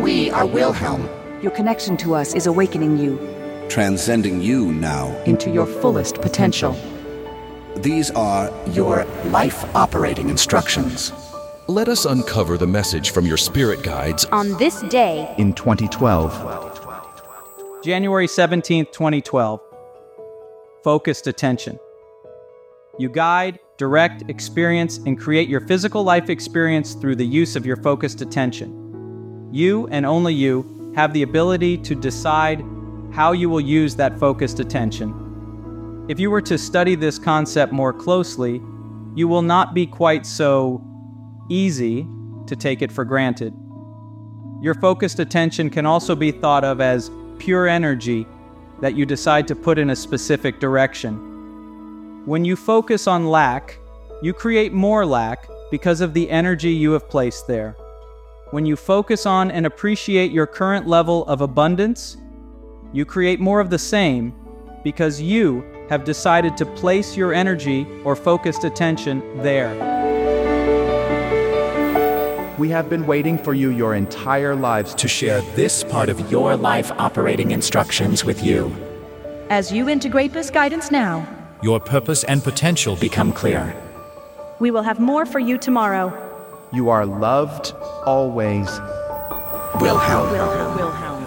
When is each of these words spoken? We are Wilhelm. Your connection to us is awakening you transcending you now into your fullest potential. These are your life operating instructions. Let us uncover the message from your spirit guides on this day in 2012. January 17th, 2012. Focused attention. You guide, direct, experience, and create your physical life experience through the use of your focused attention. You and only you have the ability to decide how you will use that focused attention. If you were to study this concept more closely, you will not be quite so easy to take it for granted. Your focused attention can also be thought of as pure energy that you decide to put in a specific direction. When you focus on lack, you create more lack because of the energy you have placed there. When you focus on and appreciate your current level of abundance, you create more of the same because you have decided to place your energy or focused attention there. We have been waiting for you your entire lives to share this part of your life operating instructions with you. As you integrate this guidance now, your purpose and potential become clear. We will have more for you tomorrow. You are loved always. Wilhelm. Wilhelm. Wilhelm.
We 0.00 0.30
are 0.30 0.46
Wilhelm. 0.46 1.08
Your 1.42 1.52
connection 1.52 1.96
to 1.98 2.14
us 2.14 2.34
is 2.34 2.46
awakening 2.46 2.98
you 2.98 3.18
transcending 3.70 4.42
you 4.42 4.72
now 4.72 5.06
into 5.24 5.48
your 5.48 5.64
fullest 5.64 6.16
potential. 6.16 6.76
These 7.76 8.10
are 8.10 8.52
your 8.70 9.04
life 9.26 9.64
operating 9.76 10.28
instructions. 10.28 11.12
Let 11.68 11.88
us 11.88 12.04
uncover 12.04 12.58
the 12.58 12.66
message 12.66 13.10
from 13.10 13.26
your 13.26 13.36
spirit 13.36 13.84
guides 13.84 14.24
on 14.26 14.58
this 14.58 14.82
day 14.82 15.32
in 15.38 15.52
2012. 15.52 16.32
January 17.84 18.26
17th, 18.26 18.90
2012. 18.92 19.60
Focused 20.82 21.28
attention. 21.28 21.78
You 22.98 23.08
guide, 23.08 23.60
direct, 23.76 24.28
experience, 24.28 24.98
and 25.06 25.18
create 25.18 25.48
your 25.48 25.60
physical 25.60 26.02
life 26.02 26.28
experience 26.28 26.94
through 26.94 27.16
the 27.16 27.26
use 27.26 27.54
of 27.54 27.64
your 27.64 27.76
focused 27.76 28.20
attention. 28.20 28.79
You 29.52 29.88
and 29.88 30.06
only 30.06 30.34
you 30.34 30.92
have 30.94 31.12
the 31.12 31.22
ability 31.22 31.78
to 31.78 31.94
decide 31.94 32.64
how 33.12 33.32
you 33.32 33.48
will 33.48 33.60
use 33.60 33.96
that 33.96 34.18
focused 34.18 34.60
attention. 34.60 36.06
If 36.08 36.20
you 36.20 36.30
were 36.30 36.42
to 36.42 36.58
study 36.58 36.94
this 36.94 37.18
concept 37.18 37.72
more 37.72 37.92
closely, 37.92 38.60
you 39.14 39.28
will 39.28 39.42
not 39.42 39.74
be 39.74 39.86
quite 39.86 40.24
so 40.24 40.84
easy 41.48 42.06
to 42.46 42.56
take 42.56 42.82
it 42.82 42.92
for 42.92 43.04
granted. 43.04 43.52
Your 44.62 44.74
focused 44.74 45.18
attention 45.18 45.70
can 45.70 45.86
also 45.86 46.14
be 46.14 46.30
thought 46.30 46.64
of 46.64 46.80
as 46.80 47.10
pure 47.38 47.66
energy 47.66 48.26
that 48.80 48.94
you 48.94 49.06
decide 49.06 49.48
to 49.48 49.56
put 49.56 49.78
in 49.78 49.90
a 49.90 49.96
specific 49.96 50.60
direction. 50.60 52.22
When 52.26 52.44
you 52.44 52.54
focus 52.56 53.06
on 53.06 53.28
lack, 53.28 53.78
you 54.22 54.32
create 54.32 54.72
more 54.72 55.06
lack 55.06 55.48
because 55.70 56.00
of 56.00 56.14
the 56.14 56.30
energy 56.30 56.70
you 56.70 56.92
have 56.92 57.08
placed 57.08 57.46
there. 57.46 57.76
When 58.50 58.66
you 58.66 58.74
focus 58.74 59.26
on 59.26 59.52
and 59.52 59.64
appreciate 59.64 60.32
your 60.32 60.44
current 60.44 60.88
level 60.88 61.24
of 61.26 61.40
abundance, 61.40 62.16
you 62.92 63.04
create 63.04 63.38
more 63.38 63.60
of 63.60 63.70
the 63.70 63.78
same 63.78 64.34
because 64.82 65.20
you 65.20 65.64
have 65.88 66.02
decided 66.02 66.56
to 66.56 66.66
place 66.66 67.16
your 67.16 67.32
energy 67.32 67.86
or 68.02 68.16
focused 68.16 68.64
attention 68.64 69.22
there. 69.42 69.70
We 72.58 72.68
have 72.70 72.90
been 72.90 73.06
waiting 73.06 73.38
for 73.38 73.54
you 73.54 73.70
your 73.70 73.94
entire 73.94 74.56
lives 74.56 74.96
to 74.96 75.06
share 75.06 75.42
this 75.54 75.84
part 75.84 76.08
of 76.08 76.28
your 76.28 76.56
life 76.56 76.90
operating 76.98 77.52
instructions 77.52 78.24
with 78.24 78.42
you. 78.42 78.74
As 79.48 79.70
you 79.70 79.88
integrate 79.88 80.32
this 80.32 80.50
guidance 80.50 80.90
now, 80.90 81.24
your 81.62 81.78
purpose 81.78 82.24
and 82.24 82.42
potential 82.42 82.96
become 82.96 83.32
clear. 83.32 83.76
We 84.58 84.72
will 84.72 84.82
have 84.82 84.98
more 84.98 85.24
for 85.24 85.38
you 85.38 85.56
tomorrow. 85.56 86.29
You 86.72 86.90
are 86.90 87.04
loved 87.04 87.74
always. 88.06 88.68
Wilhelm. 89.80 90.30
Wilhelm. 90.30 90.76
Wilhelm. 90.76 91.19